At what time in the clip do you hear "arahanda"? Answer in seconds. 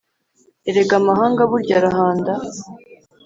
1.79-2.33